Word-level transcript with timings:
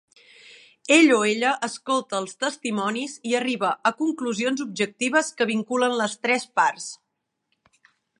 Ell 0.93 1.11
o 1.15 1.17
ella 1.31 1.49
escolta 1.67 2.15
els 2.21 2.33
testimonis 2.43 3.13
i 3.33 3.37
arriba 3.41 3.73
a 3.89 3.91
conclusions 3.99 4.63
objectives 4.67 5.29
que 5.39 5.47
vinculen 5.51 5.95
les 6.01 6.17
tres 6.25 6.49
parts. 6.61 6.89